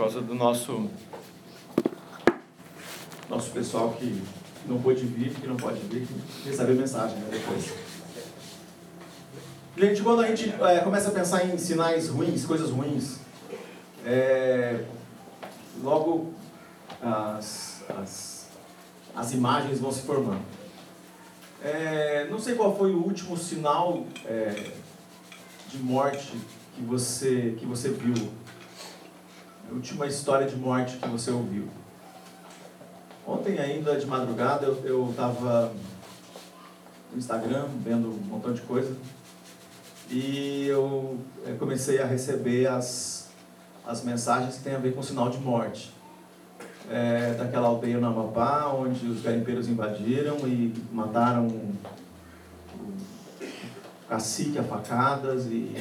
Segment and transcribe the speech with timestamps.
[0.00, 0.88] causa do nosso
[3.28, 4.22] nosso pessoal que
[4.66, 7.70] não pôde vir, que não pode vir, que recebe a mensagem né, depois.
[9.76, 13.18] Gente, quando a gente é, começa a pensar em sinais ruins, coisas ruins,
[14.06, 14.86] é,
[15.82, 16.32] logo
[17.02, 18.48] as, as,
[19.14, 20.42] as imagens vão se formando.
[21.62, 24.72] É, não sei qual foi o último sinal é,
[25.68, 26.32] de morte
[26.74, 28.39] que você, que você viu.
[29.72, 31.68] Última história de morte que você ouviu.
[33.24, 35.72] Ontem ainda de madrugada eu estava
[37.12, 38.96] no Instagram vendo um montão de coisa
[40.10, 41.20] e eu
[41.60, 43.28] comecei a receber as,
[43.86, 45.94] as mensagens que têm a ver com sinal de morte
[46.90, 51.76] é, daquela aldeia no Amapá, onde os garimpeiros invadiram e mataram o
[54.08, 55.76] cacique a facadas e,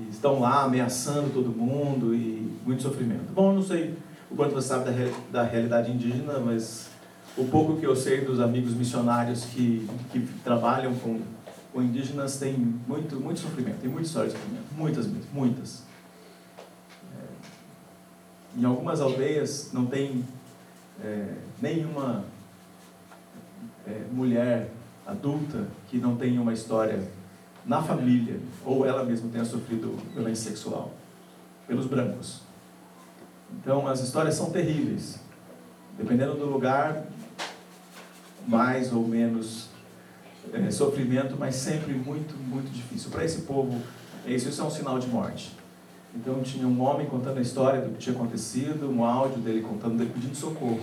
[0.00, 3.32] e, estão lá ameaçando todo mundo e muito sofrimento.
[3.32, 3.94] Bom, não sei
[4.30, 4.92] o quanto você sabe da,
[5.30, 6.88] da realidade indígena, mas
[7.36, 11.20] o pouco que eu sei dos amigos missionários que, que trabalham com,
[11.72, 12.52] com indígenas tem
[12.86, 15.82] muito, muito sofrimento, tem muita história de sofrimento, muitas mesmo, muitas.
[18.56, 20.24] Em algumas aldeias não tem
[21.02, 22.24] é, nenhuma
[23.86, 24.70] é, mulher
[25.06, 27.02] adulta que não tenha uma história
[27.64, 30.92] na família ou ela mesma tenha sofrido violência sexual
[31.66, 32.40] pelos brancos.
[33.60, 35.20] Então as histórias são terríveis.
[35.96, 37.04] Dependendo do lugar,
[38.46, 39.68] mais ou menos
[40.52, 43.10] é, sofrimento, mas sempre muito, muito difícil.
[43.10, 43.80] Para esse povo,
[44.26, 45.54] isso, isso é um sinal de morte.
[46.14, 49.96] Então tinha um homem contando a história do que tinha acontecido, um áudio dele contando,
[49.96, 50.80] dele pedindo socorro.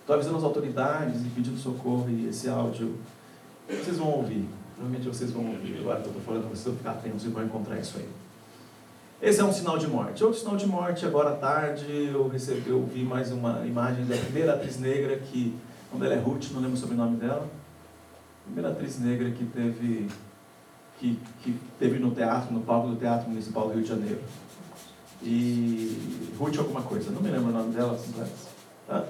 [0.00, 2.96] Estou avisando as autoridades e pedindo socorro, e esse áudio
[3.68, 4.48] vocês vão ouvir.
[4.78, 5.78] Provavelmente vocês vão ouvir.
[5.80, 8.08] Agora que eu estou falando, vocês vão ficar atentos e vão encontrar isso aí.
[9.20, 10.22] Esse é um sinal de morte.
[10.22, 14.16] Outro sinal de morte, agora à tarde, eu recebi, eu vi mais uma imagem da
[14.16, 15.58] primeira atriz negra que,
[15.90, 17.48] quando ela é Ruth, não lembro o sobrenome dela,
[18.44, 20.08] primeira atriz negra que teve
[21.00, 24.20] que, que teve no teatro, no palco do Teatro Municipal do Rio de Janeiro.
[25.20, 27.98] E Ruth alguma coisa, não me lembro o nome dela,
[28.86, 29.04] tá?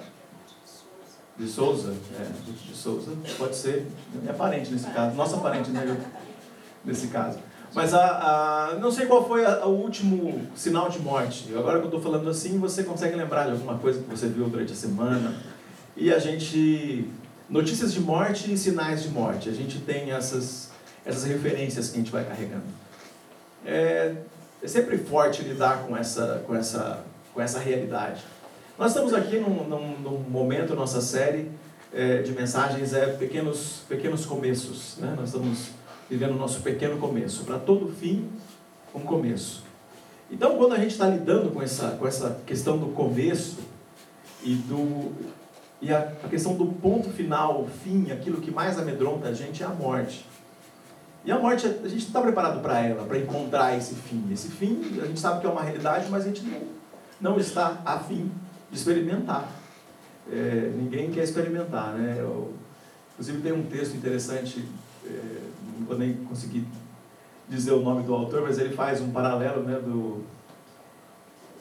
[1.39, 2.27] De Souza, é,
[2.69, 5.97] de Souza, pode ser minha parente nesse caso, nossa parente né,
[6.85, 7.39] nesse caso.
[7.73, 11.55] Mas a, a, não sei qual foi o último sinal de morte.
[11.57, 14.49] Agora que eu estou falando assim, você consegue lembrar de alguma coisa que você viu
[14.49, 15.37] durante a semana?
[15.97, 17.09] E a gente.
[17.49, 19.49] Notícias de morte e sinais de morte.
[19.49, 20.69] A gente tem essas
[21.09, 22.67] essas referências que a gente vai carregando.
[23.65, 24.15] É,
[24.63, 28.23] é sempre forte lidar com essa, com essa, com essa realidade.
[28.79, 31.51] Nós estamos aqui num, num, num momento, nossa série
[31.93, 34.97] é, de mensagens é pequenos, pequenos começos.
[34.99, 35.15] Né?
[35.19, 35.71] Nós estamos
[36.09, 37.43] vivendo o nosso pequeno começo.
[37.43, 38.31] Para todo fim,
[38.95, 39.65] um começo.
[40.31, 43.59] Então, quando a gente está lidando com essa, com essa questão do começo
[44.45, 45.11] e, do,
[45.83, 49.61] e a, a questão do ponto final, o fim, aquilo que mais amedronta a gente
[49.61, 50.25] é a morte.
[51.25, 54.25] E a morte, a gente está preparado para ela, para encontrar esse fim.
[54.33, 56.61] Esse fim, a gente sabe que é uma realidade, mas a gente não,
[57.21, 58.31] não está afim
[58.71, 59.51] de experimentar.
[60.31, 62.17] É, ninguém quer experimentar, né?
[62.19, 62.55] Eu,
[63.13, 64.65] inclusive tem um texto interessante,
[65.05, 65.41] é,
[65.79, 66.67] não vou nem conseguir
[67.49, 70.23] dizer o nome do autor, mas ele faz um paralelo né, do,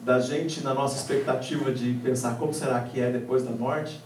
[0.02, 4.02] da gente na nossa expectativa de pensar como será que é depois da morte,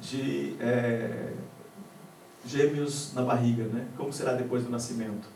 [0.00, 1.32] de é,
[2.46, 3.86] gêmeos na barriga, né?
[3.96, 5.28] Como será depois do nascimento?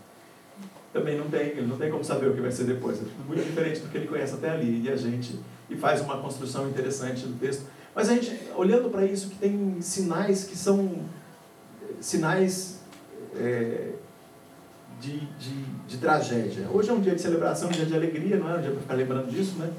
[0.93, 2.99] Também não tem, ele não tem como saber o que vai ser depois.
[2.99, 4.83] É muito diferente do que ele conhece até ali.
[4.85, 5.39] E a gente
[5.69, 7.65] e faz uma construção interessante do texto.
[7.95, 11.03] Mas a gente, olhando para isso, que tem sinais que são
[12.01, 12.81] sinais
[13.37, 13.93] é,
[15.01, 16.69] de, de, de, tragédia.
[16.73, 18.81] Hoje é um dia de celebração, um dia de alegria, não é um dia para
[18.81, 19.71] ficar lembrando disso, né?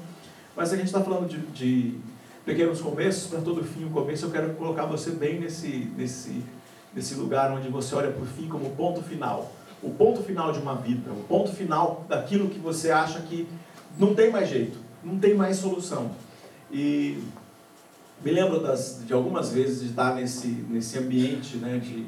[0.56, 1.98] Mas a gente está falando de, de
[2.44, 6.42] pequenos começos, para todo fim o começo, eu quero colocar você bem nesse, nesse
[6.96, 9.52] nesse lugar onde você olha para o fim como ponto final.
[9.82, 13.46] O ponto final de uma vida, o ponto final daquilo que você acha que
[13.98, 16.10] não tem mais jeito, não tem mais solução.
[16.70, 17.22] E
[18.24, 22.06] me lembro das, de algumas vezes de estar nesse, nesse ambiente né, de,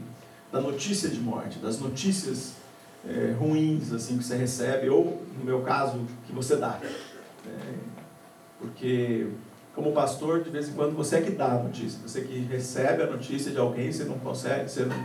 [0.52, 2.55] da notícia de morte, das notícias
[3.06, 6.79] é, ruins assim que você recebe, ou no meu caso, que você dá.
[7.46, 7.75] É,
[8.58, 9.29] porque
[9.75, 13.02] como pastor, de vez em quando você é que dá a notícia, você que recebe
[13.02, 14.96] a notícia de alguém, você não consegue, você não,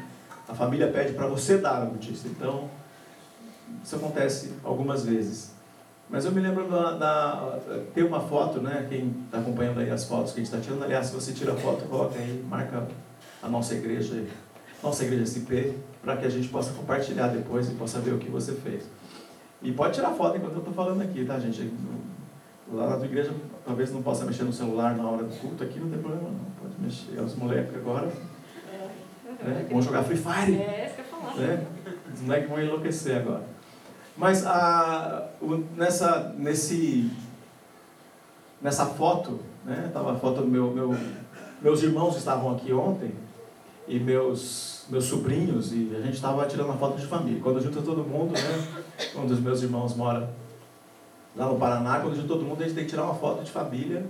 [0.48, 2.28] a família pede para você dar a notícia.
[2.28, 2.70] Então,
[3.84, 5.53] isso acontece algumas vezes.
[6.10, 7.60] Mas eu me lembro da, da
[7.94, 8.86] tem uma foto, né?
[8.90, 11.54] Quem está acompanhando aí as fotos que a gente está tirando, aliás, se você tira
[11.54, 12.88] a foto, coloca aí, marca
[13.42, 14.24] a nossa igreja,
[14.82, 18.30] nossa igreja SP, para que a gente possa compartilhar depois e possa ver o que
[18.30, 18.84] você fez.
[19.62, 21.74] E pode tirar foto enquanto eu estou falando aqui, tá, gente?
[22.72, 23.32] Lá na tua igreja
[23.66, 26.46] talvez não possa mexer no celular na hora do culto, aqui não tem problema não,
[26.62, 27.20] pode mexer.
[27.22, 28.08] Os moleques agora
[29.42, 30.58] né, vão jogar Free Fire.
[30.58, 31.36] É, isso que eu falar.
[31.36, 31.66] Né?
[32.14, 33.53] Os moleques vão enlouquecer agora.
[34.16, 37.10] Mas a, o, nessa, nesse,
[38.62, 40.96] nessa foto, né, tava a foto do meu, meu,
[41.62, 43.12] meus irmãos estavam aqui ontem
[43.88, 47.42] e meus, meus sobrinhos e a gente estava tirando uma foto de família.
[47.42, 48.84] Quando junta todo mundo, né,
[49.16, 50.30] um dos meus irmãos mora
[51.36, 53.52] lá no Paraná, quando junta todo mundo a gente tem que tirar uma foto de
[53.52, 54.06] família.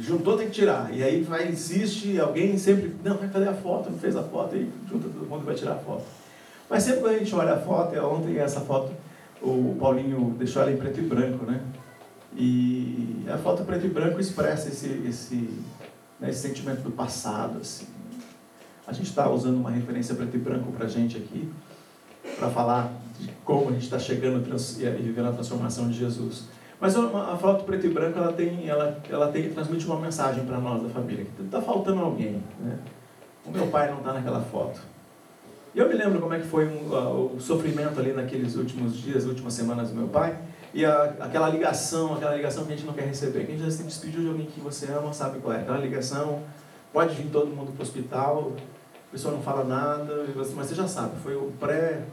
[0.00, 0.92] Juntou, tem que tirar.
[0.94, 4.56] E aí vai, insiste, alguém sempre, não, vai fazer a foto, não fez a foto,
[4.56, 6.02] e junta todo mundo e vai tirar a foto.
[6.70, 8.90] Mas sempre quando a gente olha a foto, é ontem essa foto,
[9.42, 11.62] o Paulinho deixou ela em preto e branco, né?
[12.36, 15.50] E a foto preto e branco expressa esse, esse,
[16.18, 17.86] né, esse sentimento do passado, assim.
[18.86, 21.50] A gente está usando uma referência preto e branco para a gente aqui,
[22.36, 26.44] para falar de como a gente está chegando e vivendo a transformação de Jesus.
[26.80, 30.58] Mas a foto preto e branco ela tem, ela, ela tem transmite uma mensagem para
[30.58, 31.26] nós da família.
[31.40, 32.78] Está faltando alguém, né?
[33.46, 34.80] O meu pai não está naquela foto.
[35.74, 38.96] E eu me lembro como é que foi um, uh, o sofrimento ali naqueles últimos
[38.96, 40.38] dias, últimas semanas do meu pai.
[40.72, 43.44] E a, aquela ligação, aquela ligação que a gente não quer receber.
[43.44, 45.62] Quem já se despediu de alguém que você ama sabe qual é.
[45.62, 46.44] Aquela ligação,
[46.92, 48.52] pode vir todo mundo para o hospital,
[49.08, 52.04] a pessoa não fala nada, mas você já sabe, foi o pré,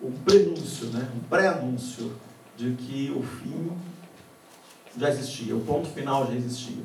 [0.00, 1.08] o prenúncio, né?
[1.16, 2.12] um pré-anúncio
[2.56, 3.72] de que o fim
[4.96, 6.82] já existia, o ponto final já existia.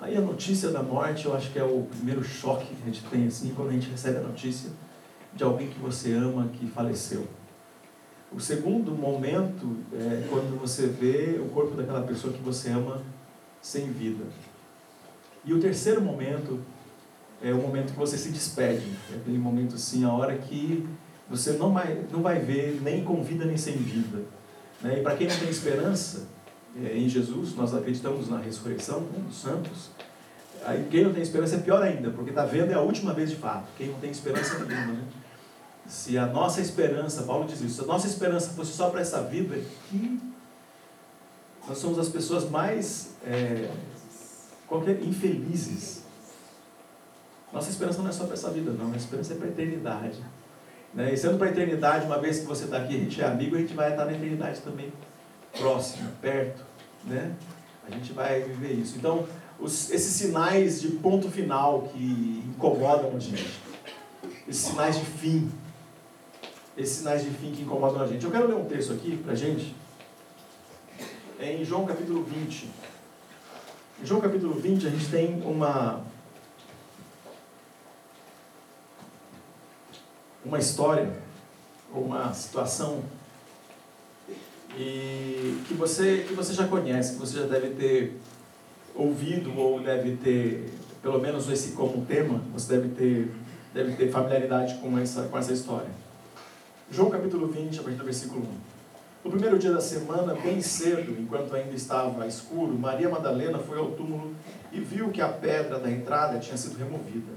[0.00, 3.04] Aí a notícia da morte, eu acho que é o primeiro choque que a gente
[3.04, 4.70] tem assim, quando a gente recebe a notícia
[5.34, 7.26] de alguém que você ama que faleceu.
[8.32, 13.00] O segundo momento é quando você vê o corpo daquela pessoa que você ama
[13.62, 14.24] sem vida.
[15.44, 16.60] E o terceiro momento
[17.42, 18.86] é o momento que você se despede.
[19.12, 20.86] É aquele momento assim, a hora que
[21.28, 24.22] você não vai, não vai ver nem com vida nem sem vida.
[24.80, 24.98] Né?
[24.98, 26.26] E para quem não tem esperança
[26.82, 29.90] é, em Jesus, nós acreditamos na ressurreição né, dos santos.
[30.64, 33.30] Aí quem não tem esperança é pior ainda, porque está vendo é a última vez
[33.30, 33.66] de fato.
[33.76, 34.92] Quem não tem esperança nenhuma.
[34.92, 35.04] Né?
[35.86, 39.22] Se a nossa esperança, Paulo diz isso, se a nossa esperança fosse só para essa
[39.22, 39.62] vida,
[41.68, 43.70] nós somos as pessoas mais é,
[44.66, 46.04] qualquer, infelizes.
[47.52, 48.92] Nossa esperança não é só para essa vida, não.
[48.92, 50.18] A esperança é para a eternidade.
[50.92, 51.12] Né?
[51.12, 53.56] E sendo para a eternidade, uma vez que você está aqui, a gente é amigo,
[53.56, 54.92] a gente vai estar na eternidade também,
[55.58, 56.64] próximo, perto.
[57.04, 57.32] Né?
[57.86, 58.96] A gente vai viver isso.
[58.96, 59.26] Então,
[59.58, 63.60] os, esses sinais de ponto final que incomodam a gente,
[64.48, 65.50] esses sinais de fim,
[66.76, 68.24] esses sinais de fim que incomodam a gente.
[68.24, 69.74] Eu quero ler um texto aqui para a gente,
[71.38, 72.70] é em João capítulo 20.
[74.02, 76.02] Em João capítulo 20 a gente tem uma,
[80.44, 81.16] uma história,
[81.92, 83.04] uma situação
[84.76, 88.18] e que você, que você já conhece, que você já deve ter
[88.94, 93.30] ouvido ou deve ter, pelo menos esse como tema, você deve ter,
[93.72, 96.03] deve ter familiaridade com essa, com essa história.
[96.90, 98.46] João capítulo 20, a partir do versículo 1.
[99.24, 103.92] No primeiro dia da semana, bem cedo, enquanto ainda estava escuro, Maria Madalena foi ao
[103.92, 104.32] túmulo
[104.70, 107.32] e viu que a pedra da entrada tinha sido removida.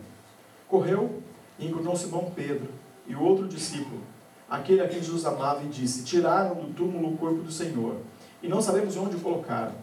[0.68, 1.24] Correu
[1.58, 2.68] e encontrou Simão Pedro
[3.08, 4.02] e o outro discípulo,
[4.50, 7.96] aquele a quem Jesus amava, e disse: Tiraram do túmulo o corpo do Senhor,
[8.44, 9.76] e não sabemos onde o colocaram.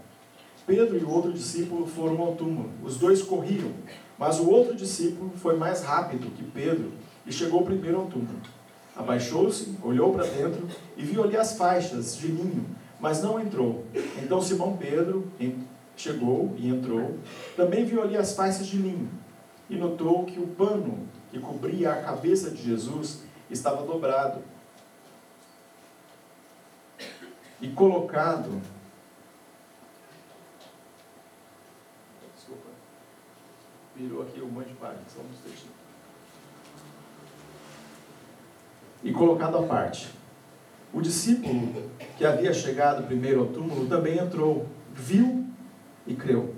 [0.67, 2.71] Pedro e o outro discípulo foram ao túmulo.
[2.83, 3.73] Os dois corriam,
[4.19, 6.93] mas o outro discípulo foi mais rápido que Pedro
[7.27, 8.41] e chegou primeiro ao túmulo.
[8.97, 12.65] Abaixou-se, olhou para dentro e viu ali as faixas de linho,
[13.01, 13.85] mas não entrou.
[14.23, 15.27] Então Simão Pedro
[15.97, 17.19] chegou e entrou.
[17.57, 19.11] Também viu ali as faixas de linho
[19.69, 24.41] e notou que o pano que cobria a cabeça de Jesus estava dobrado
[27.61, 28.63] e colocado.
[33.97, 35.74] Virou aqui um monte de páginas, só um textinho.
[39.05, 40.09] E colocado à parte.
[40.93, 41.73] O discípulo
[42.19, 45.45] que havia chegado primeiro ao túmulo também entrou, viu
[46.07, 46.55] e creu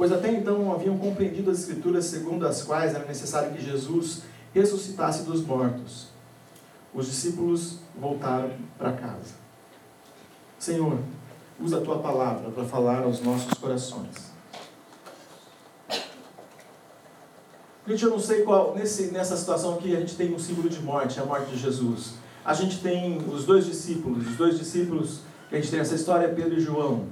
[0.00, 4.22] pois até então não haviam compreendido as Escrituras segundo as quais era necessário que Jesus
[4.54, 6.08] ressuscitasse dos mortos.
[6.94, 9.34] Os discípulos voltaram para casa.
[10.58, 10.98] Senhor,
[11.60, 14.29] usa a tua palavra para falar aos nossos corações.
[17.90, 20.80] Gente, eu não sei qual, nesse, nessa situação aqui, a gente tem um símbolo de
[20.80, 22.14] morte, a morte de Jesus.
[22.44, 26.28] A gente tem os dois discípulos, os dois discípulos, que a gente tem essa história,
[26.28, 27.06] Pedro e João.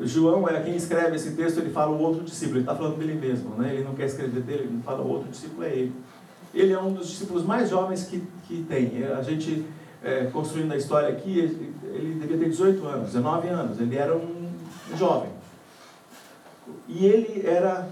[0.00, 3.14] João é quem escreve esse texto, ele fala o outro discípulo, ele está falando dele
[3.14, 3.74] mesmo, né?
[3.74, 5.92] ele não quer escrever dele, ele fala o outro discípulo é ele.
[6.54, 9.02] Ele é um dos discípulos mais jovens que, que tem.
[9.02, 9.66] A gente,
[10.00, 14.16] é, construindo a história aqui, ele, ele devia ter 18 anos, 19 anos, ele era
[14.16, 14.48] um
[14.96, 15.30] jovem.
[16.86, 17.88] E ele era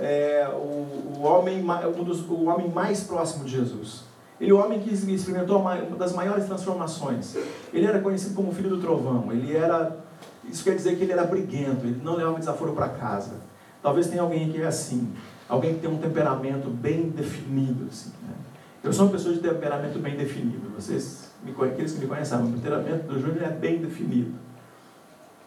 [0.00, 4.04] é, o, o, homem, um dos, o homem mais próximo de Jesus.
[4.40, 7.36] Ele é o homem que experimentou uma das maiores transformações.
[7.74, 9.30] Ele era conhecido como filho do trovão.
[9.30, 9.98] Ele era,
[10.44, 11.84] isso quer dizer que ele era briguento.
[11.86, 13.34] Ele não levava desaforo para casa.
[13.82, 15.12] Talvez tenha alguém que é assim,
[15.46, 17.86] alguém que tem um temperamento bem definido.
[17.90, 18.34] Assim, né?
[18.82, 20.70] Eu sou uma pessoa de temperamento bem definido.
[20.74, 24.32] Vocês, me, aqueles que me conhecem, o temperamento do Júnior é bem definido.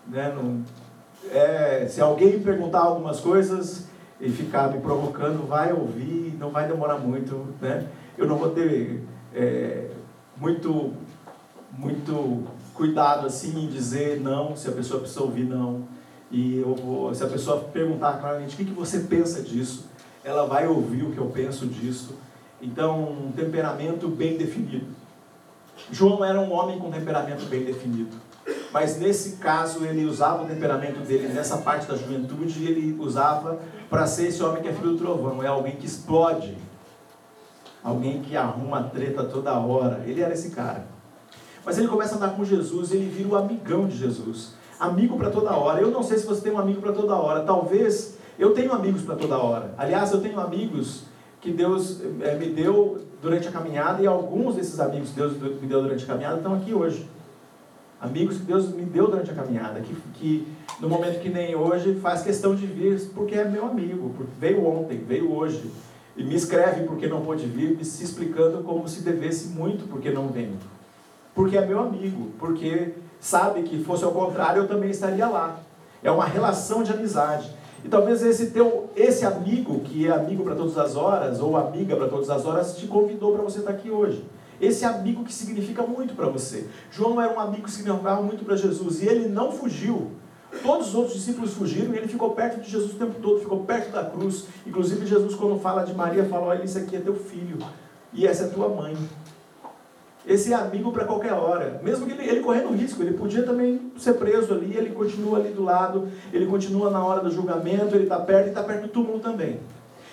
[0.08, 0.32] Né?
[0.36, 0.62] Não,
[1.32, 3.88] é, se alguém perguntar algumas coisas
[4.24, 7.54] e ficar me provocando, vai ouvir, não vai demorar muito.
[7.62, 7.88] Né?
[8.18, 9.04] Eu não vou ter
[9.36, 9.90] é,
[10.38, 10.94] muito,
[11.78, 15.84] muito cuidado assim em dizer não, se a pessoa precisa ouvir não.
[16.32, 19.88] E eu vou, se a pessoa perguntar claramente o que, que você pensa disso,
[20.24, 22.16] ela vai ouvir o que eu penso disso
[22.64, 24.86] então, um temperamento bem definido.
[25.92, 28.16] João era um homem com temperamento bem definido.
[28.72, 33.60] Mas nesse caso, ele usava o temperamento dele nessa parte da juventude, ele usava
[33.94, 35.44] para ser esse homem que é filho do trovão.
[35.44, 36.58] É alguém que explode.
[37.84, 40.02] Alguém que arruma treta toda hora.
[40.08, 40.88] Ele era esse cara.
[41.64, 44.56] Mas ele começa a andar com Jesus, ele vira o amigão de Jesus.
[44.80, 45.80] Amigo para toda hora.
[45.80, 47.44] Eu não sei se você tem um amigo para toda hora.
[47.44, 49.76] Talvez eu tenho amigos para toda hora.
[49.78, 51.04] Aliás, eu tenho amigos
[51.40, 55.68] que Deus é, me deu durante a caminhada e alguns desses amigos que Deus me
[55.68, 57.08] deu durante a caminhada estão aqui hoje.
[58.02, 60.48] Amigos que Deus me deu durante a caminhada, que, que
[60.80, 64.98] no momento que nem hoje faz questão de vir porque é meu amigo, veio ontem,
[64.98, 65.72] veio hoje.
[66.16, 70.12] E me escreve porque não pôde vir, me se explicando como se devesse muito porque
[70.12, 70.54] não vem.
[71.34, 75.60] Porque é meu amigo, porque sabe que fosse ao contrário eu também estaria lá.
[76.04, 77.50] É uma relação de amizade.
[77.84, 81.96] E talvez esse teu, esse amigo, que é amigo para todas as horas, ou amiga
[81.96, 84.24] para todas as horas, te convidou para você estar aqui hoje.
[84.62, 86.68] Esse amigo que significa muito para você.
[86.92, 90.12] João era um amigo que significava muito para Jesus, e ele não fugiu.
[90.62, 93.62] Todos os outros discípulos fugiram e ele ficou perto de Jesus o tempo todo, ficou
[93.66, 94.46] perto da cruz.
[94.68, 97.58] Inclusive, Jesus, quando fala de Maria, fala: Olha, isso aqui é teu filho,
[98.14, 98.96] e essa é tua mãe.
[100.26, 101.82] Esse é amigo para qualquer hora.
[101.84, 105.50] Mesmo que ele, ele correndo risco, ele podia também ser preso ali, ele continua ali
[105.50, 108.88] do lado, ele continua na hora do julgamento, ele está perto e está perto do
[108.88, 109.60] túmulo também.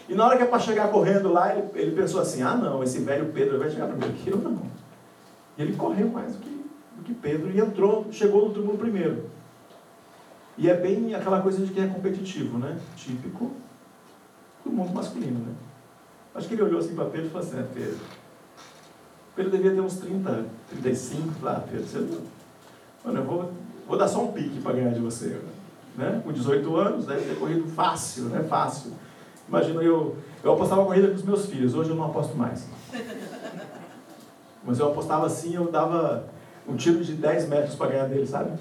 [0.09, 2.82] E na hora que é para chegar correndo lá, ele, ele pensou assim: ah, não,
[2.82, 4.62] esse velho Pedro vai chegar primeiro que eu, não.
[5.56, 6.64] E ele correu mais do que,
[6.97, 9.26] do que Pedro e entrou, chegou no túmulo primeiro.
[10.59, 12.78] E é bem aquela coisa de quem é competitivo, né?
[12.97, 13.52] Típico
[14.64, 15.54] do mundo masculino, né?
[16.35, 18.00] Acho que ele olhou assim para Pedro e falou assim: é, Pedro
[19.35, 22.21] Pedro devia ter uns 30, 35, lá, Pedro, você não...
[23.04, 23.52] Mano, eu vou,
[23.88, 25.40] vou dar só um pique para ganhar de você.
[25.97, 26.21] Né?
[26.23, 28.45] Com 18 anos, deve ter corrido fácil, né?
[28.45, 28.92] Fácil.
[29.49, 32.66] Imagina, eu, eu apostava corrida com os meus filhos, hoje eu não aposto mais.
[34.62, 36.28] Mas eu apostava assim, eu dava
[36.69, 38.52] um tiro de 10 metros para ganhar dele, sabe?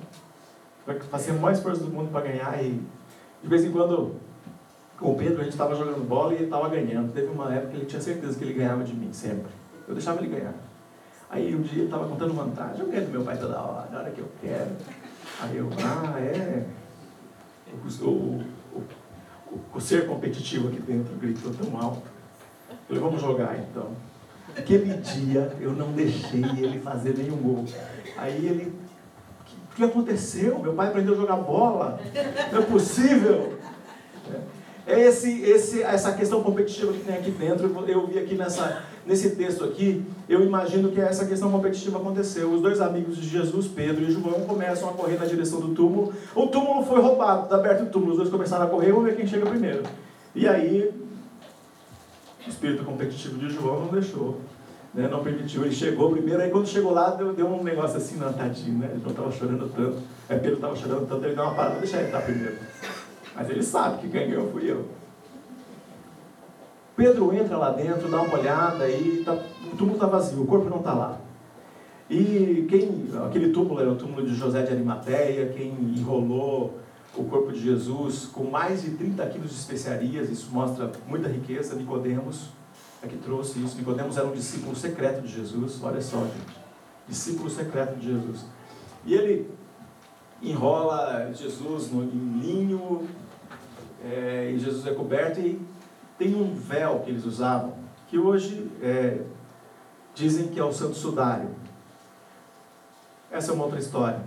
[1.10, 2.82] Fazia o mais esforço do mundo para ganhar e
[3.42, 4.16] de vez em quando
[4.98, 7.14] com o Pedro a gente estava jogando bola e ele estava ganhando.
[7.14, 9.52] Teve uma época que ele tinha certeza que ele ganhava de mim, sempre.
[9.88, 10.54] Eu deixava ele ganhar.
[11.30, 12.80] Aí um dia ele estava contando vantagem.
[12.82, 14.72] Eu quero do meu pai toda hora, na hora que eu quero.
[15.42, 16.66] Aí eu, ah, é.
[17.72, 18.44] O, o,
[18.74, 22.02] o, o ser competitivo aqui dentro gritou tão alto.
[22.70, 23.92] Eu falei, vamos jogar então.
[24.58, 27.66] Aquele dia eu não deixei ele fazer nenhum gol.
[28.18, 28.74] Aí ele,
[29.80, 30.60] que aconteceu?
[30.60, 32.00] Meu pai aprendeu a jogar bola?
[32.52, 33.58] Não é possível.
[34.86, 37.72] É esse, esse, essa questão competitiva que tem aqui dentro.
[37.88, 42.52] Eu vi aqui nessa, nesse texto aqui, eu imagino que essa questão competitiva aconteceu.
[42.52, 46.14] Os dois amigos de Jesus, Pedro e João, começam a correr na direção do túmulo.
[46.36, 48.12] O túmulo foi roubado, está aberto o túmulo.
[48.12, 49.84] Os dois começaram a correr, vamos ver quem chega primeiro.
[50.34, 50.92] E aí,
[52.46, 54.40] o espírito competitivo de João não deixou.
[54.94, 58.18] Né, não permitiu, ele chegou primeiro, aí quando chegou lá, deu, deu um negócio assim,
[58.18, 58.90] não, tadinho, né?
[58.92, 59.98] Ele não estava chorando tanto.
[60.28, 62.58] Aí Pedro estava chorando tanto, ele deu uma parada, deixa ele estar primeiro.
[63.36, 64.86] Mas ele sabe que ganhou fui eu.
[66.96, 70.70] Pedro entra lá dentro, dá uma olhada e tá, o túmulo está vazio, o corpo
[70.70, 71.22] não está lá.
[72.10, 76.80] E quem, aquele túmulo era o túmulo de José de Arimateia, quem enrolou
[77.16, 81.76] o corpo de Jesus com mais de 30 quilos de especiarias, isso mostra muita riqueza,
[81.76, 82.50] Nicodemos
[83.02, 83.78] é que trouxe isso.
[83.78, 86.60] Nicodemos era um discípulo secreto de Jesus, olha só, gente.
[87.08, 88.46] Discípulo secreto de Jesus.
[89.06, 89.50] E ele
[90.42, 93.08] enrola Jesus no, em linho,
[94.04, 95.62] é, e Jesus é coberto e
[96.18, 97.74] tem um véu que eles usavam,
[98.08, 99.22] que hoje é,
[100.14, 101.50] dizem que é o santo sudário.
[103.32, 104.22] Essa é uma outra história.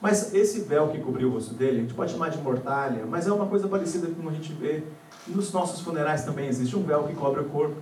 [0.00, 3.26] Mas esse véu que cobriu o rosto dele, a gente pode chamar de mortalha, mas
[3.26, 4.82] é uma coisa parecida com a gente vê
[5.26, 6.46] nos nossos funerais também.
[6.46, 7.76] Existe um véu que cobre o corpo.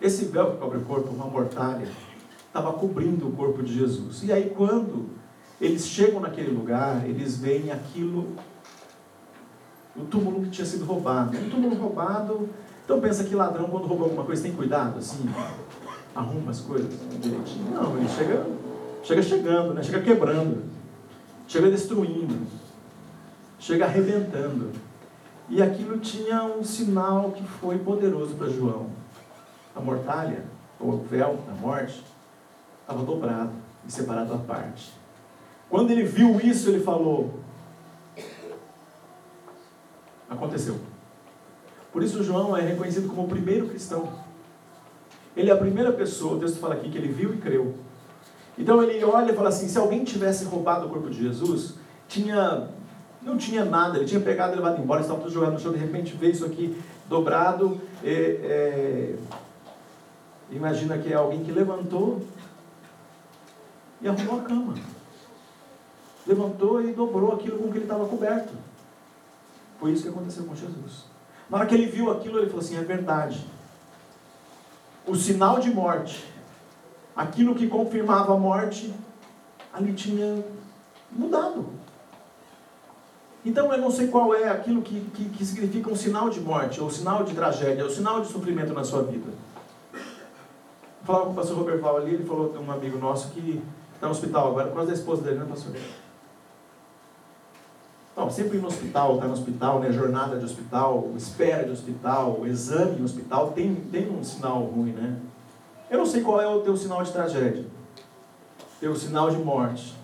[0.00, 1.88] Esse véu que cobre o corpo, uma mortalha,
[2.46, 4.22] estava cobrindo o corpo de Jesus.
[4.22, 5.10] E aí, quando
[5.60, 8.28] eles chegam naquele lugar, eles veem aquilo,
[9.96, 11.36] o túmulo que tinha sido roubado.
[11.36, 12.48] Um túmulo roubado,
[12.84, 15.28] então pensa que ladrão quando rouba alguma coisa tem cuidado, assim,
[16.14, 17.70] arruma as coisas direitinho.
[17.72, 18.46] Não, ele chega,
[19.02, 19.82] chega chegando, né?
[19.82, 20.64] chega quebrando,
[21.48, 22.46] chega destruindo,
[23.58, 24.72] chega arrebentando.
[25.48, 28.90] E aquilo tinha um sinal que foi poderoso para João.
[29.76, 30.42] A mortalha,
[30.80, 32.02] ou o véu da morte,
[32.80, 33.52] estava dobrado
[33.86, 34.92] e separado à parte.
[35.68, 37.40] Quando ele viu isso, ele falou:
[40.28, 40.76] Aconteceu.
[41.92, 44.08] Por isso, João é reconhecido como o primeiro cristão.
[45.36, 47.74] Ele é a primeira pessoa, o texto fala aqui, que ele viu e creu.
[48.58, 51.74] Então ele olha e fala assim: se alguém tivesse roubado o corpo de Jesus,
[52.08, 52.68] tinha,
[53.22, 55.78] não tinha nada, ele tinha pegado e levado embora, estava tudo jogado no chão, de
[55.78, 57.80] repente vê isso aqui dobrado.
[58.02, 59.14] É,
[60.50, 62.22] imagina que é alguém que levantou
[64.00, 64.74] e arrumou a cama.
[66.26, 68.52] Levantou e dobrou aquilo com que ele estava coberto.
[69.78, 71.04] Foi isso que aconteceu com Jesus.
[71.48, 73.46] Na hora que ele viu aquilo, ele falou assim: é verdade.
[75.06, 76.24] O sinal de morte,
[77.14, 78.92] aquilo que confirmava a morte,
[79.72, 80.44] ali tinha
[81.12, 81.66] mudado.
[83.44, 86.80] Então eu não sei qual é aquilo que, que, que significa um sinal de morte,
[86.80, 89.30] ou sinal de tragédia, ou sinal de sofrimento na sua vida.
[91.06, 93.62] Falava com o pastor Robert Val ali, ele falou de um amigo nosso que
[93.94, 95.72] está no hospital agora, por causa da esposa dele, né, pastor?
[98.16, 99.92] Não, sempre no hospital, estar tá no hospital, né?
[99.92, 105.16] jornada de hospital, espera de hospital, exame em hospital, tem, tem um sinal ruim, né?
[105.88, 107.64] Eu não sei qual é o teu sinal de tragédia,
[108.80, 109.94] teu sinal de morte,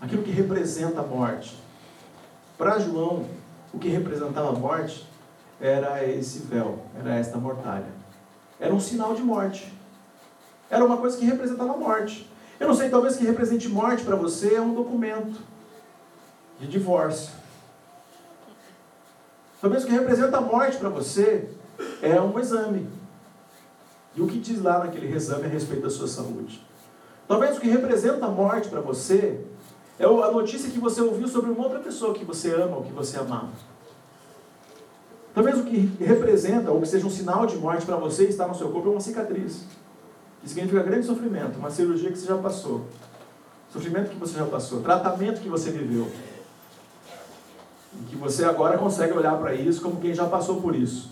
[0.00, 1.58] aquilo que representa a morte.
[2.56, 3.24] Para João,
[3.72, 5.04] o que representava a morte
[5.60, 7.88] era esse véu, era esta mortalha.
[8.60, 9.77] Era um sinal de morte.
[10.70, 12.30] Era uma coisa que representava morte.
[12.60, 15.40] Eu não sei, talvez que represente morte para você é um documento
[16.58, 17.30] de divórcio.
[19.60, 21.48] Talvez o que representa a morte para você
[22.02, 22.88] é um exame.
[24.14, 26.64] E o que diz lá naquele exame a respeito da sua saúde?
[27.26, 29.40] Talvez o que representa a morte para você
[29.98, 32.92] é a notícia que você ouviu sobre uma outra pessoa que você ama ou que
[32.92, 33.50] você amava.
[35.34, 38.54] Talvez o que representa, ou que seja um sinal de morte para você está no
[38.54, 39.64] seu corpo, é uma cicatriz.
[40.44, 42.86] Significa grande sofrimento, uma cirurgia que você já passou.
[43.72, 46.10] Sofrimento que você já passou, tratamento que você viveu.
[48.00, 51.10] E que você agora consegue olhar para isso como quem já passou por isso.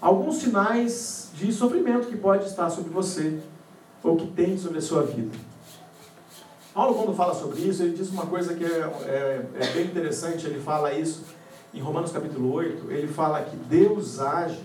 [0.00, 3.40] Alguns sinais de sofrimento que pode estar sobre você,
[4.02, 5.36] ou que tem sobre a sua vida.
[6.74, 10.46] Paulo, quando fala sobre isso, ele diz uma coisa que é, é, é bem interessante,
[10.46, 11.22] ele fala isso
[11.74, 14.60] em Romanos capítulo 8, ele fala que Deus age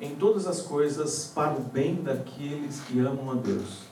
[0.00, 3.90] em todas as coisas para o bem daqueles que amam a Deus.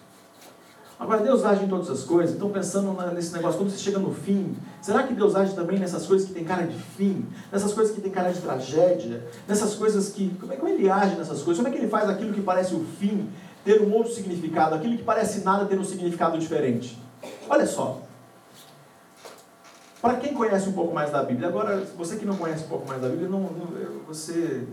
[0.98, 4.12] Agora, Deus age em todas as coisas, então pensando nesse negócio, quando você chega no
[4.12, 7.94] fim, será que Deus age também nessas coisas que tem cara de fim, nessas coisas
[7.94, 10.30] que tem cara de tragédia, nessas coisas que.
[10.40, 11.56] Como é que ele age nessas coisas?
[11.56, 13.28] Como é que ele faz aquilo que parece o fim
[13.64, 16.98] ter um outro significado, aquilo que parece nada ter um significado diferente?
[17.48, 18.02] Olha só.
[20.02, 22.88] Para quem conhece um pouco mais da Bíblia, agora, você que não conhece um pouco
[22.88, 23.66] mais da Bíblia, não, não
[24.06, 24.66] você,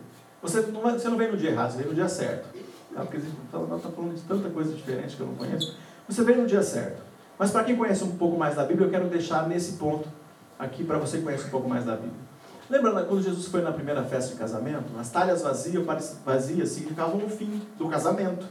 [0.47, 2.47] você, não, você não vem no dia errado, você vem no dia certo.
[2.93, 3.01] Tá?
[3.01, 5.75] Porque está falando de tanta coisa diferente que eu não conheço.
[6.07, 7.01] Você veio no dia certo.
[7.37, 10.07] Mas para quem conhece um pouco mais da Bíblia, eu quero deixar nesse ponto
[10.57, 12.25] aqui para você que conhece um pouco mais da Bíblia.
[12.69, 15.85] Lembrando, quando Jesus foi na primeira festa de casamento, as talhas vazias,
[16.25, 18.45] vazias significavam o fim do casamento.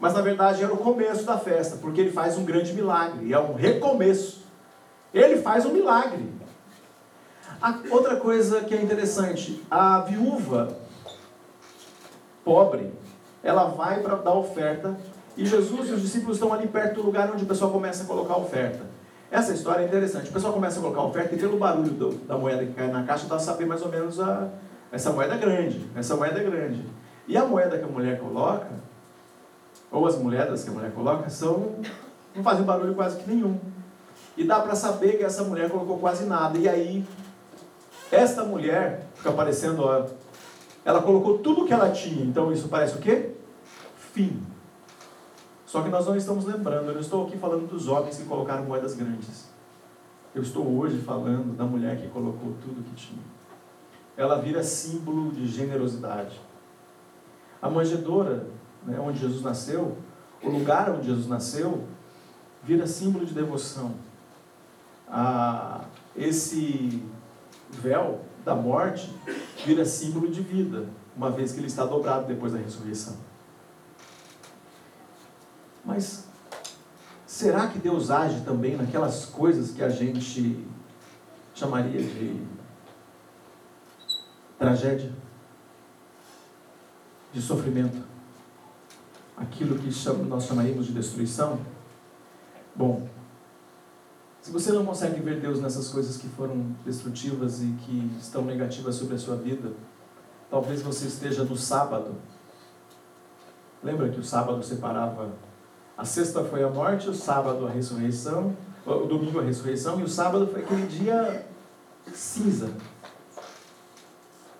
[0.00, 3.38] Mas na verdade era o começo da festa, porque ele faz um grande milagre, é
[3.38, 4.44] um recomeço.
[5.14, 6.28] Ele faz um milagre.
[7.60, 10.76] A outra coisa que é interessante, a viúva
[12.44, 12.92] pobre,
[13.42, 14.96] ela vai para dar oferta
[15.36, 18.06] e Jesus e os discípulos estão ali perto do lugar onde o pessoal começa a
[18.06, 18.80] colocar oferta.
[19.30, 20.30] Essa história é interessante.
[20.30, 23.02] O pessoal começa a colocar oferta e pelo barulho do, da moeda que cai na
[23.02, 24.48] caixa dá a saber mais ou menos a,
[24.90, 25.84] essa moeda grande.
[25.94, 26.84] Essa moeda é grande.
[27.28, 28.70] E a moeda que a mulher coloca,
[29.90, 31.74] ou as moedas que a mulher coloca, são,
[32.34, 33.58] não fazem barulho quase que nenhum.
[34.36, 36.56] E dá para saber que essa mulher colocou quase nada.
[36.56, 37.04] E aí,
[38.10, 40.06] esta mulher, fica parecendo, ó,
[40.84, 42.24] ela colocou tudo que ela tinha.
[42.24, 43.32] Então isso parece o quê?
[44.12, 44.40] Fim.
[45.66, 48.64] Só que nós não estamos lembrando, eu não estou aqui falando dos homens que colocaram
[48.64, 49.46] moedas grandes.
[50.34, 53.22] Eu estou hoje falando da mulher que colocou tudo que tinha.
[54.16, 56.40] Ela vira símbolo de generosidade.
[57.60, 58.46] A manjedoura,
[58.84, 59.96] né, onde Jesus nasceu,
[60.42, 61.84] o lugar onde Jesus nasceu,
[62.62, 63.94] vira símbolo de devoção.
[65.08, 67.02] Ah, esse
[67.70, 69.12] véu da morte
[69.64, 73.16] vira símbolo de vida, uma vez que ele está dobrado depois da ressurreição.
[75.84, 76.26] Mas
[77.26, 80.64] será que Deus age também naquelas coisas que a gente
[81.54, 82.44] chamaria de
[84.58, 85.12] tragédia,
[87.32, 88.04] de sofrimento?
[89.36, 89.90] Aquilo que
[90.28, 91.60] nós chamaríamos de destruição?
[92.74, 93.08] Bom,
[94.46, 98.94] se você não consegue ver Deus nessas coisas que foram destrutivas e que estão negativas
[98.94, 99.72] sobre a sua vida,
[100.48, 102.14] talvez você esteja no sábado.
[103.82, 105.32] Lembra que o sábado separava
[105.98, 108.56] a sexta foi a morte, o sábado a ressurreição,
[108.86, 111.44] o domingo a ressurreição, e o sábado foi aquele dia
[112.14, 112.70] cinza.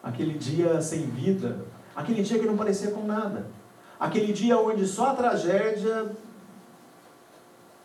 [0.03, 1.65] Aquele dia sem vida.
[1.95, 3.47] Aquele dia que não parecia com nada.
[4.01, 6.11] Aquele dia onde só a tragédia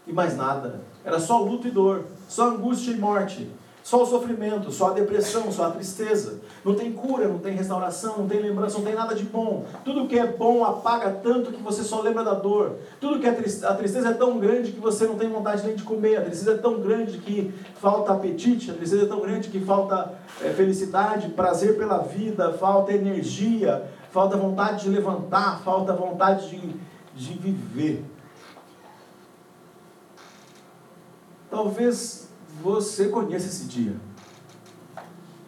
[0.07, 0.81] e mais nada.
[1.03, 3.47] Era só luto e dor, só angústia e morte.
[3.83, 6.39] Só o sofrimento, só a depressão, só a tristeza.
[6.63, 9.65] Não tem cura, não tem restauração, não tem lembrança, não tem nada de bom.
[9.83, 12.75] Tudo que é bom apaga tanto que você só lembra da dor.
[12.99, 15.75] Tudo que é tristeza, a tristeza é tão grande que você não tem vontade nem
[15.75, 16.17] de comer.
[16.17, 18.69] A tristeza é tão grande que falta apetite.
[18.69, 24.37] A tristeza é tão grande que falta é, felicidade, prazer pela vida, falta energia, falta
[24.37, 26.75] vontade de levantar, falta vontade de,
[27.15, 28.05] de viver.
[31.51, 32.29] Talvez
[32.63, 33.93] você conheça esse dia.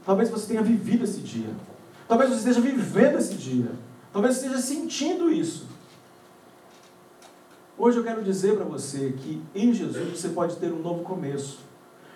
[0.06, 1.50] Talvez você tenha vivido esse dia.
[2.10, 3.72] Talvez você esteja vivendo esse dia.
[4.12, 5.66] Talvez você esteja sentindo isso.
[7.78, 11.60] Hoje eu quero dizer para você que em Jesus você pode ter um novo começo.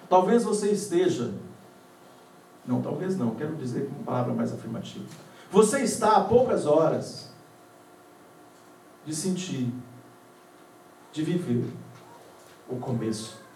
[0.09, 1.33] Talvez você esteja.
[2.65, 5.05] Não, talvez não, quero dizer com uma palavra mais afirmativa.
[5.49, 7.29] Você está a poucas horas
[9.05, 9.73] de sentir,
[11.13, 11.65] de viver
[12.67, 13.46] o começo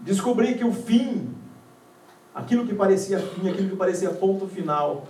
[0.00, 1.34] descobri que o fim,
[2.34, 5.06] aquilo que parecia fim, aquilo que parecia ponto final,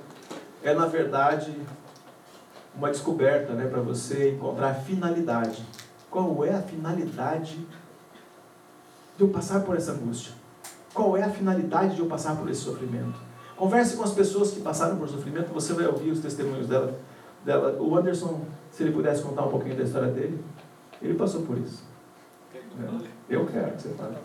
[0.63, 1.55] é na verdade
[2.75, 5.65] uma descoberta né, para você encontrar finalidade.
[6.11, 7.59] Qual é a finalidade
[9.17, 10.33] de eu passar por essa angústia?
[10.95, 13.19] Qual é a finalidade de eu passar por esse sofrimento?
[13.57, 16.97] Converse com as pessoas que passaram por sofrimento, você vai ouvir os testemunhos dela.
[17.45, 17.77] dela.
[17.81, 20.43] O Anderson, se ele pudesse contar um pouquinho da história dele,
[21.03, 21.83] ele passou por isso.
[23.29, 24.17] Eu quero que você fale.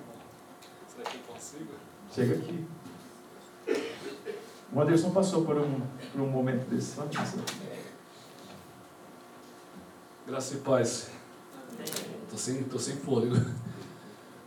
[2.13, 2.63] Chega aqui.
[4.71, 6.95] O Anderson passou por um, por um momento desse.
[10.27, 11.09] Graça e paz.
[12.23, 13.35] Estou sem, tô sem fôlego.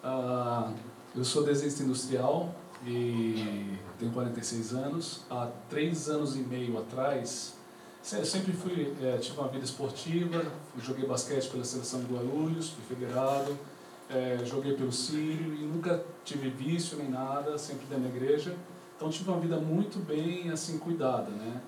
[0.09, 0.73] Ah,
[1.17, 2.55] eu sou desenhista industrial
[2.87, 5.25] e tenho 46 anos.
[5.29, 7.55] Há três anos e meio atrás,
[8.01, 10.45] sempre fui, é, tive uma vida esportiva,
[10.79, 13.59] joguei basquete pela seleção do Guarulhos, fui federado,
[14.09, 18.57] é, joguei pelo Sírio e nunca tive vício nem nada, sempre dentro da igreja.
[18.97, 21.61] Então tive uma vida muito bem assim cuidada, né?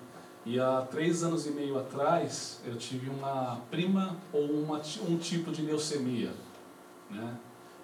[0.45, 5.51] E há três anos e meio atrás eu tive uma prima ou uma, um tipo
[5.51, 6.31] de leucemia,
[7.09, 7.37] né?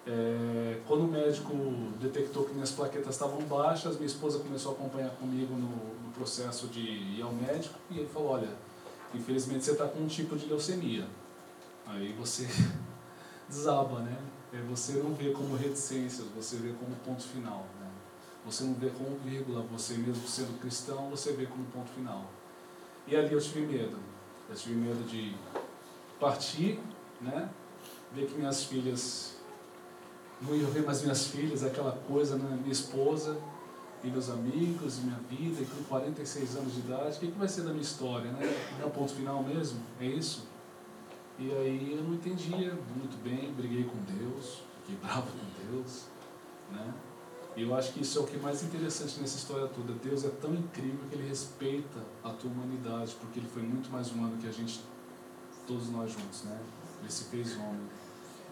[0.06, 1.52] É, quando o médico
[2.00, 6.68] detectou que minhas plaquetas estavam baixas, minha esposa começou a acompanhar comigo no, no processo
[6.68, 8.48] de ir ao médico e ele falou, olha,
[9.12, 11.06] infelizmente você está com um tipo de leucemia.
[11.86, 12.46] Aí você
[13.48, 14.16] desaba, né?
[14.52, 17.66] É, você não vê como reticências, você vê como ponto final.
[17.80, 17.88] Né?
[18.44, 22.30] Você não vê como vírgula, você mesmo sendo cristão, você vê como ponto final.
[23.06, 23.98] E ali eu tive medo.
[24.48, 25.34] Eu tive medo de
[26.20, 26.78] partir,
[27.20, 27.50] né?
[28.12, 29.34] ver que minhas filhas,
[30.40, 32.56] não ia ver mais minhas filhas, aquela coisa, né?
[32.60, 33.36] minha esposa
[34.04, 37.38] e meus amigos, e minha vida, e com 46 anos de idade, o que, que
[37.38, 38.30] vai ser da minha história?
[38.30, 38.56] Né?
[38.84, 39.80] O ponto final mesmo?
[40.00, 40.46] É isso?
[41.38, 46.06] E aí eu não entendia muito bem, briguei com Deus, fiquei bravo com Deus,
[46.72, 46.94] né?
[47.54, 49.92] E eu acho que isso é o que é mais interessante nessa história toda.
[49.94, 54.10] Deus é tão incrível que Ele respeita a tua humanidade, porque Ele foi muito mais
[54.10, 54.80] humano que a gente,
[55.66, 56.58] todos nós juntos, né?
[57.00, 57.88] Ele se fez homem.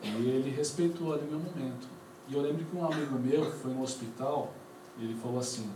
[0.03, 1.87] E Ele respeitou ali meu momento.
[2.29, 4.53] E eu lembro que um amigo meu foi no hospital
[4.99, 5.71] e ele falou assim,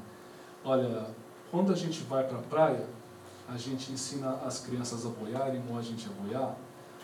[0.65, 1.11] olha,
[1.51, 2.87] quando a gente vai para a praia,
[3.49, 6.57] a gente ensina as crianças a boiar, e a gente a boiar,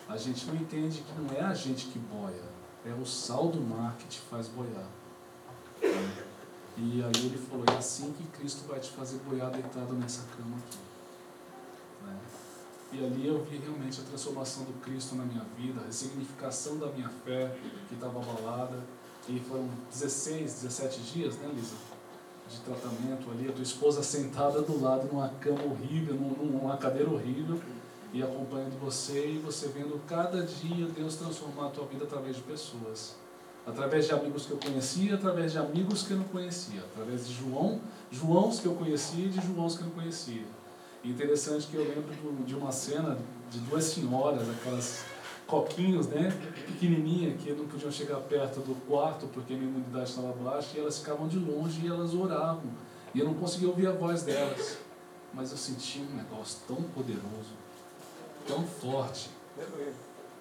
[0.08, 2.42] a gente não entende que não é a gente que boia,
[2.84, 4.86] é o sal do mar que te faz boiar.
[6.76, 10.56] E aí ele falou, é assim que Cristo vai te fazer boiar deitado nessa cama
[10.56, 10.78] aqui.
[12.04, 12.18] Né?
[12.92, 16.88] E ali eu vi realmente a transformação do Cristo na minha vida, a significação da
[16.88, 17.56] minha fé
[17.88, 18.82] que estava abalada.
[19.26, 21.76] E foram 16, 17 dias, né, Lisa?
[22.50, 27.58] De tratamento ali, a tua esposa sentada do lado numa cama horrível, numa cadeira horrível
[28.14, 32.42] e acompanhando você e você vendo cada dia Deus transformar a tua vida através de
[32.42, 33.16] pessoas.
[33.66, 37.34] Através de amigos que eu conhecia, através de amigos que eu não conhecia, através de
[37.34, 37.80] João,
[38.12, 40.44] Joãos que eu conhecia e de Joãos que eu não conhecia.
[41.02, 43.18] E interessante que eu lembro de uma cena
[43.50, 45.04] de duas senhoras, aquelas
[45.46, 46.30] coquinhos, né?
[46.66, 50.80] Pequenininha, que não podiam chegar perto do quarto porque a minha imunidade estava baixa, e
[50.80, 52.70] elas ficavam de longe e elas oravam.
[53.12, 54.78] E eu não conseguia ouvir a voz delas.
[55.32, 57.63] Mas eu sentia um negócio tão poderoso,
[58.46, 59.30] tão forte.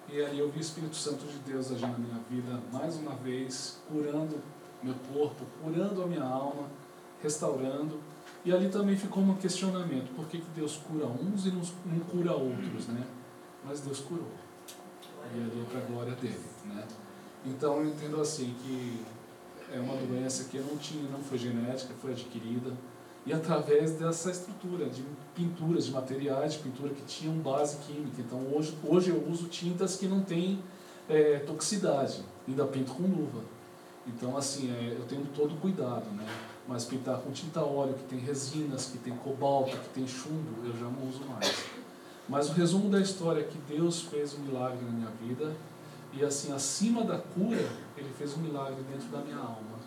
[0.08, 3.14] E ali eu vi o Espírito Santo de Deus agindo na minha vida, mais uma
[3.16, 4.40] vez, curando
[4.82, 6.68] meu corpo, curando a minha alma,
[7.22, 7.98] restaurando.
[8.44, 12.32] E ali também ficou um questionamento: por que, que Deus cura uns e não, cura
[12.32, 13.04] outros, né?
[13.64, 14.28] Mas Deus curou.
[15.34, 16.86] E ali é para a glória dele, né?
[17.46, 19.02] Então eu entendo assim que
[19.72, 22.72] é uma doença que eu não tinha, não foi genética, foi adquirida.
[23.26, 25.02] E através dessa estrutura de
[25.34, 28.20] pinturas, de materiais de pintura que tinham base química.
[28.20, 30.62] Então hoje, hoje eu uso tintas que não têm
[31.08, 33.40] é, toxicidade, ainda pinto com luva.
[34.06, 36.26] Então assim, é, eu tenho todo cuidado, né?
[36.68, 40.72] Mas pintar com tinta óleo, que tem resinas, que tem cobalto, que tem chumbo, eu
[40.72, 41.64] já não uso mais.
[42.28, 45.54] Mas o resumo da história é que Deus fez um milagre na minha vida
[46.12, 49.78] e assim, acima da cura, Ele fez um milagre dentro da minha alma.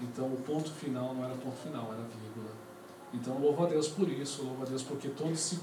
[0.00, 2.25] Então o ponto final não era ponto final, era vírgula.
[3.14, 5.58] Então louvo a Deus por isso, louvo a Deus porque todos se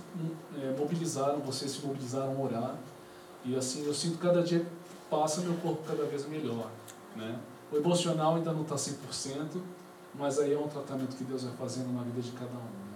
[0.57, 2.75] é, mobilizaram, vocês se mobilizaram a orar.
[3.45, 4.65] E assim, eu sinto que cada dia
[5.09, 6.69] passa meu corpo cada vez melhor.
[7.15, 7.37] Né?
[7.71, 9.61] O emocional ainda não está 100%,
[10.15, 12.55] mas aí é um tratamento que Deus vai fazendo na vida de cada um.
[12.55, 12.93] Né?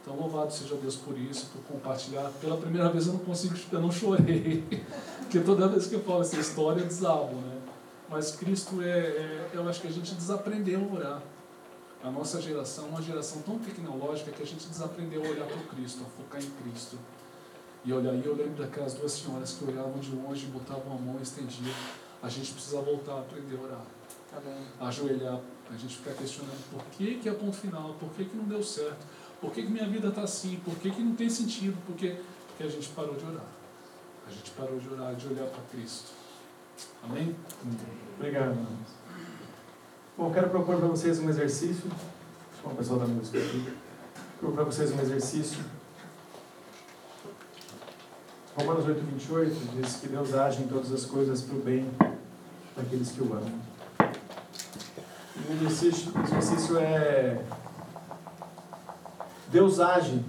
[0.00, 2.30] Então louvado seja Deus por isso, por compartilhar.
[2.40, 4.64] Pela primeira vez eu não consigo, eu não chorei,
[5.20, 7.58] porque toda vez que eu falo essa história eu desabo, né?
[8.08, 11.22] Mas Cristo é, é, eu acho que a gente desaprendeu a orar.
[12.02, 15.56] A nossa geração é uma geração tão tecnológica que a gente desaprendeu a olhar para
[15.56, 16.98] o Cristo, a focar em Cristo.
[17.84, 21.16] E olha aí, eu lembro daquelas duas senhoras que olhavam de longe, botavam a mão
[21.20, 21.74] e estendiam.
[22.20, 23.84] A gente precisa voltar a aprender a orar.
[24.36, 24.66] Amém.
[24.80, 28.44] Ajoelhar, a gente ficar questionando por que, que é ponto final, por que, que não
[28.44, 29.06] deu certo,
[29.40, 32.16] por que, que minha vida está assim, por que, que não tem sentido, porque,
[32.48, 33.46] porque a gente parou de orar.
[34.26, 36.12] A gente parou de orar, de olhar para Cristo.
[37.02, 37.36] Amém?
[38.16, 38.56] Obrigado.
[40.16, 41.90] Bom, quero propor para vocês um exercício.
[42.52, 43.72] Deixa o pessoal da música aqui.
[44.38, 45.58] Propor para vocês um exercício.
[48.54, 51.90] Romanos 8, 28 diz que Deus age em todas as coisas para o bem
[52.76, 53.58] daqueles que o amam.
[55.48, 57.42] o exercício, o exercício é
[59.48, 60.22] Deus age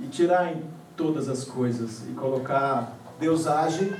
[0.00, 0.64] e tirar em
[0.96, 3.94] todas as coisas e colocar Deus age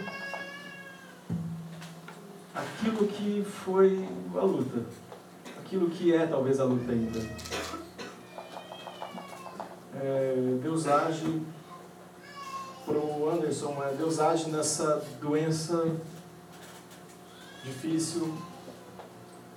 [2.85, 4.85] aquilo que foi a luta,
[5.59, 7.19] aquilo que é talvez a luta ainda.
[9.95, 11.41] É, Deus age
[12.85, 15.97] para o Anderson, é, Deus age nessa doença
[17.65, 18.35] difícil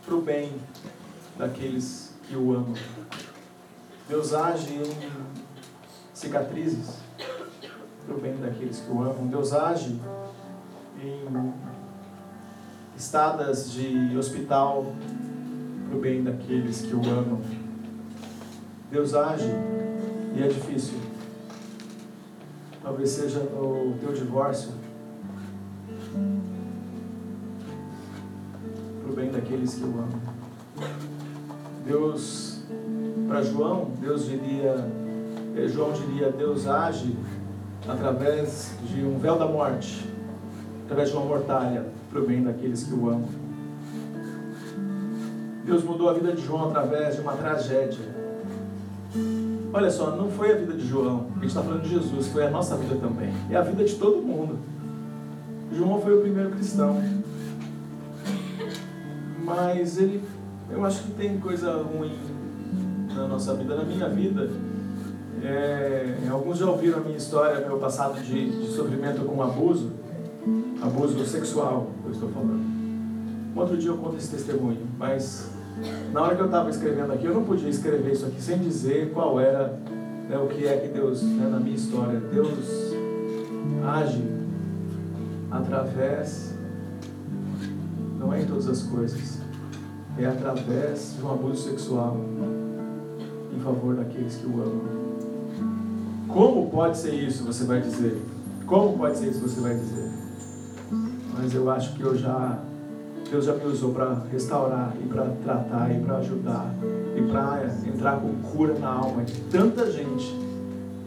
[0.05, 0.53] para o bem
[1.37, 2.75] daqueles que o amam.
[4.07, 5.11] Deus age em
[6.13, 6.95] cicatrizes
[8.05, 9.27] para o bem daqueles que o amam.
[9.27, 9.99] Deus age
[11.03, 11.76] em
[12.97, 14.91] estadas de hospital
[15.88, 17.39] para o bem daqueles que o amam.
[18.91, 19.49] Deus age
[20.36, 20.97] e é difícil.
[22.81, 24.71] Talvez seja no teu divórcio.
[29.01, 30.19] Para o bem daqueles que o amam.
[31.86, 32.63] Deus,
[33.27, 34.89] para João, Deus diria,
[35.55, 37.15] eh, João diria, Deus age
[37.88, 40.10] através de um véu da morte,
[40.86, 43.29] através de uma mortalha para o bem daqueles que o amam.
[45.65, 48.15] Deus mudou a vida de João através de uma tragédia.
[49.73, 52.45] Olha só, não foi a vida de João, a gente está falando de Jesus, foi
[52.45, 53.33] a nossa vida também.
[53.49, 54.57] É a vida de todo mundo.
[55.73, 57.01] João foi o primeiro cristão.
[59.43, 60.23] Mas ele,
[60.71, 62.17] eu acho que tem coisa ruim
[63.13, 64.49] na nossa vida, na minha vida.
[65.43, 69.91] É, alguns já ouviram a minha história, meu passado de, de sofrimento com abuso
[70.81, 72.62] abuso sexual, eu estou falando.
[73.55, 75.49] Um outro dia eu conto esse testemunho, mas
[76.12, 79.12] na hora que eu estava escrevendo aqui, eu não podia escrever isso aqui sem dizer
[79.13, 79.79] qual era,
[80.29, 82.95] né, o que é que Deus, né, na minha história, Deus
[83.86, 84.23] age
[85.51, 86.53] através,
[88.19, 89.39] não é em todas as coisas,
[90.17, 92.17] é através de um abuso sexual
[93.55, 94.97] em favor daqueles que o amam.
[96.27, 98.21] Como pode ser isso, você vai dizer?
[98.65, 100.26] Como pode ser isso, você vai dizer?
[101.38, 102.60] Mas eu acho que eu já
[103.30, 106.73] Deus já me usou para restaurar e para tratar e para ajudar
[107.15, 110.34] e para entrar com cura na alma de tanta gente,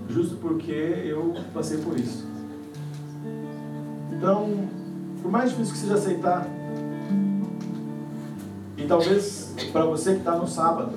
[0.08, 2.26] justo porque eu passei por isso.
[4.12, 4.68] Então,
[5.22, 6.46] por mais difícil que seja aceitar,
[8.76, 10.92] e talvez para você que está no sábado,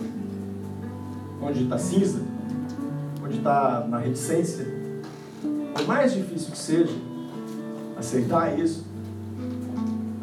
[1.41, 2.21] onde está cinza,
[3.23, 4.65] onde está na reticência,
[5.73, 6.93] por mais difícil que seja,
[7.97, 8.83] aceitar isso,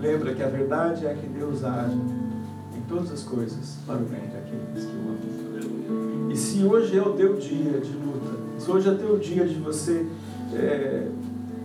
[0.00, 4.22] lembra que a verdade é que Deus age em todas as coisas para o bem
[4.32, 6.30] daqueles que o amam.
[6.30, 9.46] E se hoje é o teu dia de luta, se hoje é o teu dia
[9.46, 10.06] de você,
[10.54, 11.06] é,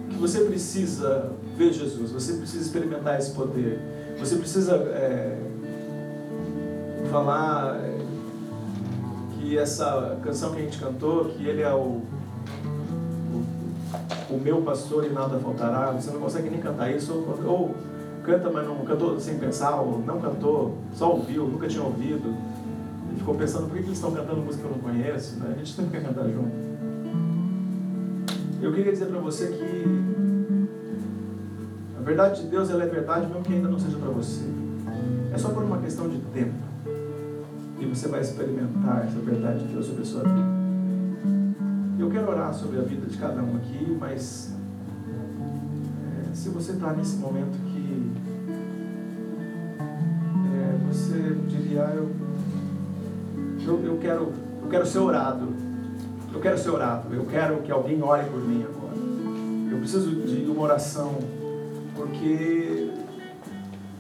[0.10, 3.80] que você precisa ver Jesus, você precisa experimentar esse poder,
[4.20, 5.38] você precisa é,
[7.10, 7.98] falar é,
[9.34, 12.02] que essa canção que a gente cantou, que ele é o,
[13.32, 17.76] o, o meu pastor e nada faltará, você não consegue nem cantar isso, ou, ou
[18.26, 22.36] canta, mas não cantou sem pensar, ou não cantou, só ouviu, nunca tinha ouvido,
[23.14, 25.54] e ficou pensando por que eles estão cantando música que eu não conheço, né?
[25.54, 26.66] a gente sempre quer cantar junto.
[28.62, 29.86] Eu queria dizer para você que
[32.00, 34.42] a verdade de Deus ela é verdade mesmo que ainda não seja para você.
[35.32, 36.56] É só por uma questão de tempo.
[37.80, 40.56] E você vai experimentar essa verdade de Deus sobre a sua vida.
[42.00, 44.56] Eu quero orar sobre a vida de cada um aqui, mas
[46.32, 47.58] é, se você está nesse momento
[51.16, 52.10] você diria, ah, eu,
[53.66, 55.48] eu, eu, quero, eu quero ser orado,
[56.34, 58.96] eu quero ser orado, eu quero que alguém ore por mim agora.
[59.72, 61.16] Eu preciso de uma oração,
[61.96, 62.92] porque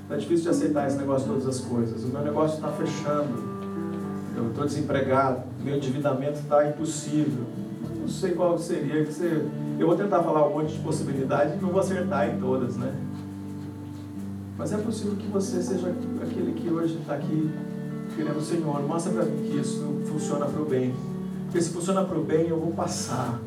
[0.06, 2.04] Está difícil de aceitar esse negócio de todas as coisas.
[2.04, 3.44] O meu negócio está fechando.
[4.38, 5.42] Eu estou desempregado.
[5.64, 7.44] Meu endividamento está impossível.
[8.00, 9.44] Não sei qual seria que você.
[9.80, 12.94] Eu vou tentar falar um monte de possibilidades e não vou acertar em todas, né?
[14.58, 17.52] Mas é possível que você seja aquele que hoje está aqui
[18.16, 20.94] querendo, Senhor, mostra para mim que isso funciona para o bem.
[21.46, 23.40] Porque se funciona para o bem, eu vou passar.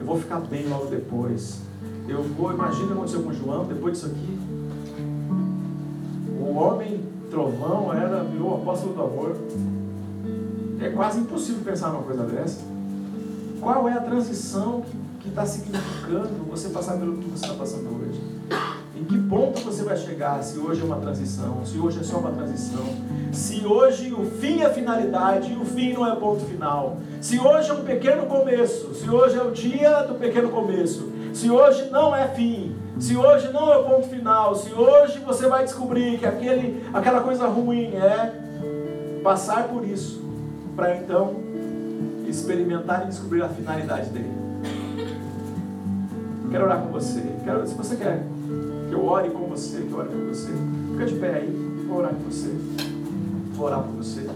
[0.00, 1.60] Eu vou ficar bem logo depois.
[2.08, 4.38] Eu vou, imagina o que aconteceu com o João, depois disso aqui.
[6.40, 9.36] O homem trovão era, virou apóstolo do amor.
[10.80, 12.60] É quase impossível pensar numa coisa dessa.
[13.60, 14.84] Qual é a transição
[15.20, 18.37] que está significando você passar pelo que você está passando hoje?
[18.98, 22.18] Em que ponto você vai chegar se hoje é uma transição, se hoje é só
[22.18, 22.84] uma transição,
[23.32, 27.70] se hoje o fim é finalidade e o fim não é ponto final, se hoje
[27.70, 32.14] é um pequeno começo, se hoje é o dia do pequeno começo, se hoje não
[32.14, 36.26] é fim, se hoje não é o ponto final, se hoje você vai descobrir que
[36.26, 38.32] aquele, aquela coisa ruim é
[39.22, 40.20] passar por isso,
[40.74, 41.36] para então
[42.26, 44.32] experimentar e descobrir a finalidade dele.
[46.50, 47.22] Quero orar com você.
[47.44, 48.37] Quero, se você quer que
[48.98, 50.50] eu ore com você, que eu ore com você,
[50.92, 52.50] fica de pé aí, vou orar com você.
[53.54, 54.26] Vou orar por você.